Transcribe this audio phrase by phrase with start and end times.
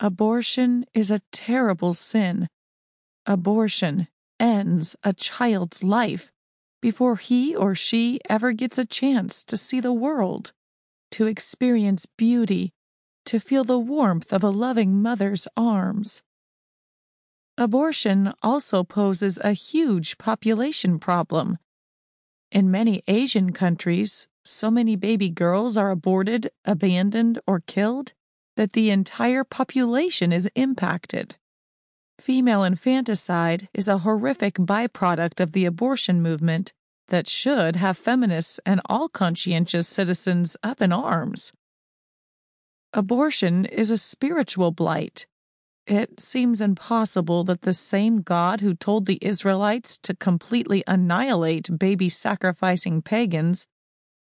[0.00, 2.48] Abortion is a terrible sin.
[3.26, 4.06] Abortion
[4.38, 6.30] ends a child's life
[6.80, 10.52] before he or she ever gets a chance to see the world,
[11.10, 12.70] to experience beauty,
[13.24, 16.22] to feel the warmth of a loving mother's arms.
[17.56, 21.58] Abortion also poses a huge population problem.
[22.52, 28.12] In many Asian countries, so many baby girls are aborted, abandoned, or killed
[28.58, 31.36] that the entire population is impacted.
[32.18, 36.72] Female infanticide is a horrific byproduct of the abortion movement
[37.06, 41.52] that should have feminists and all conscientious citizens up in arms.
[42.92, 45.28] Abortion is a spiritual blight.
[45.86, 52.08] It seems impossible that the same God who told the Israelites to completely annihilate baby
[52.08, 53.68] sacrificing pagans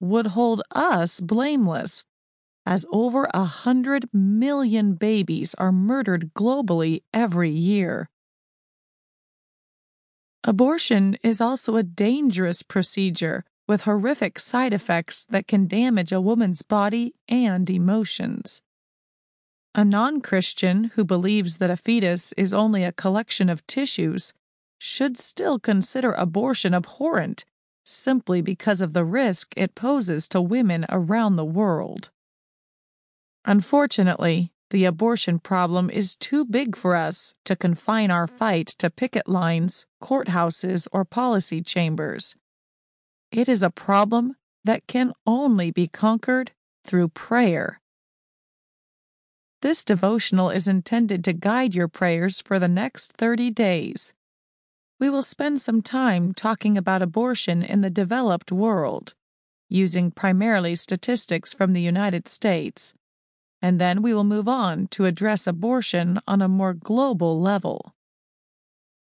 [0.00, 2.04] would hold us blameless
[2.64, 8.08] as over a hundred million babies are murdered globally every year.
[10.44, 16.62] Abortion is also a dangerous procedure with horrific side effects that can damage a woman's
[16.62, 18.60] body and emotions.
[19.74, 24.34] A non Christian who believes that a fetus is only a collection of tissues
[24.78, 27.44] should still consider abortion abhorrent
[27.84, 32.10] simply because of the risk it poses to women around the world.
[33.44, 39.28] Unfortunately, the abortion problem is too big for us to confine our fight to picket
[39.28, 42.36] lines, courthouses, or policy chambers.
[43.30, 46.52] It is a problem that can only be conquered
[46.84, 47.80] through prayer.
[49.60, 54.12] This devotional is intended to guide your prayers for the next 30 days.
[54.98, 59.14] We will spend some time talking about abortion in the developed world,
[59.68, 62.94] using primarily statistics from the United States
[63.62, 67.94] and then we will move on to address abortion on a more global level.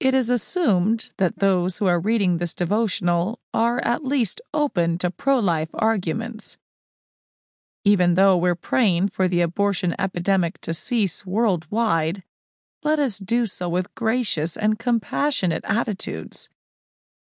[0.01, 5.11] It is assumed that those who are reading this devotional are at least open to
[5.11, 6.59] pro life arguments.
[7.85, 12.25] Even though we're praying for the abortion epidemic to cease worldwide,
[12.83, 16.49] let us do so with gracious and compassionate attitudes.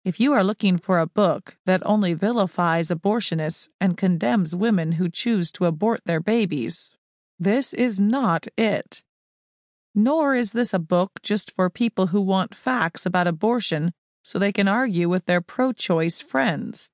[0.04, 5.10] If you are looking for a book that only vilifies abortionists and condemns women who
[5.10, 6.94] choose to abort their babies,
[7.40, 9.04] this is not it.
[9.94, 13.94] Nor is this a book just for people who want facts about abortion
[14.24, 16.90] so they can argue with their pro choice friends.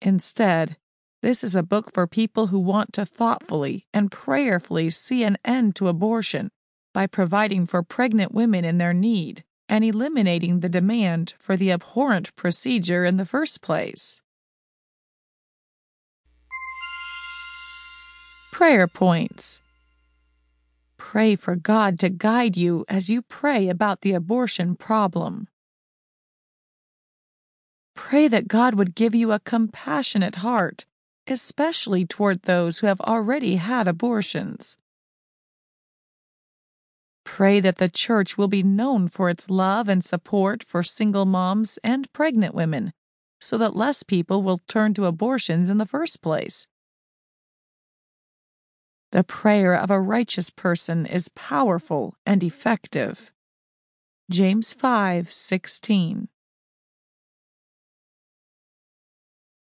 [0.00, 0.76] Instead,
[1.22, 5.74] this is a book for people who want to thoughtfully and prayerfully see an end
[5.76, 6.50] to abortion
[6.92, 12.36] by providing for pregnant women in their need and eliminating the demand for the abhorrent
[12.36, 14.20] procedure in the first place.
[18.54, 19.60] Prayer points.
[20.96, 25.48] Pray for God to guide you as you pray about the abortion problem.
[27.96, 30.86] Pray that God would give you a compassionate heart,
[31.26, 34.76] especially toward those who have already had abortions.
[37.24, 41.80] Pray that the church will be known for its love and support for single moms
[41.82, 42.92] and pregnant women,
[43.40, 46.68] so that less people will turn to abortions in the first place.
[49.14, 53.32] The prayer of a righteous person is powerful and effective.
[54.28, 56.26] James 5:16